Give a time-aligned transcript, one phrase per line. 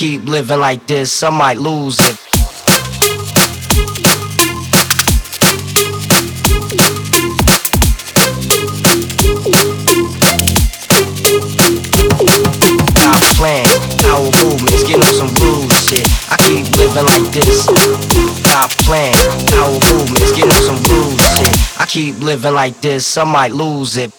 [0.00, 2.16] keep living like this, I might lose it.
[17.00, 17.64] Like this.
[18.40, 19.14] Stop playing,
[19.48, 21.80] power movements, get on some rude shit.
[21.80, 24.12] I keep living like this, I might lose it.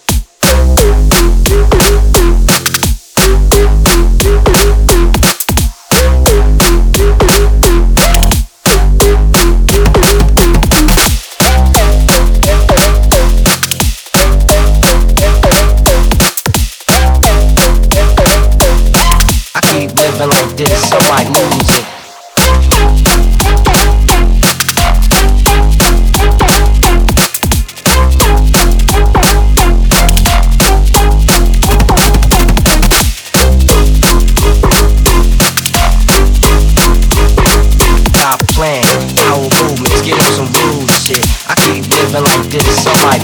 [42.19, 43.19] Like this, I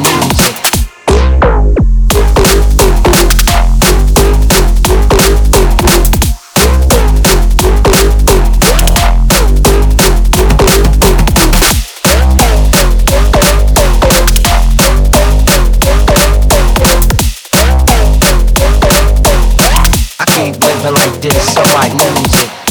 [20.27, 22.66] keep living like this, so I lose it.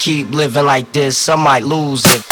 [0.00, 2.22] Keep living like this, I might lose it.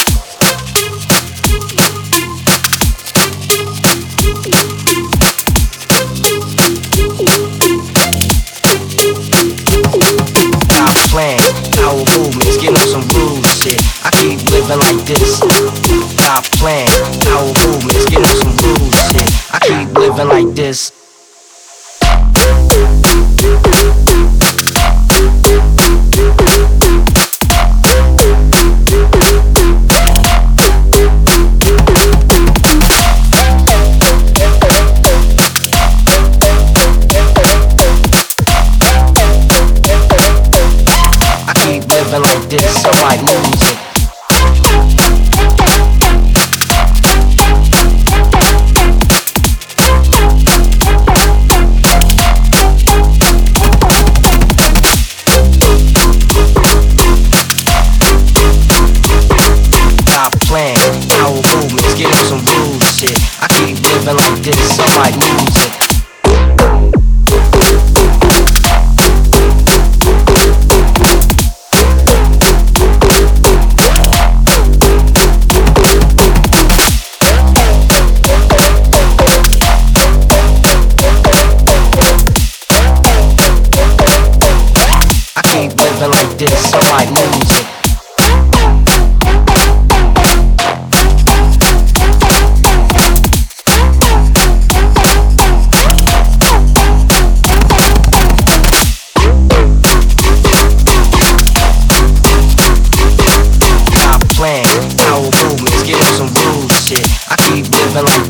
[10.65, 11.41] Stop playing,
[11.77, 13.79] power movements, get on some rude shit.
[14.03, 15.37] I keep living like this.
[16.17, 16.89] Stop playing,
[17.21, 19.29] power movements, get on some rude shit.
[19.53, 20.93] I keep living like this.
[26.41, 26.78] I
[64.09, 65.11] living like this, I
[65.57, 65.73] it.
[85.37, 87.78] I keep living like this, so I lose it.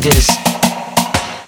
[0.00, 0.47] This.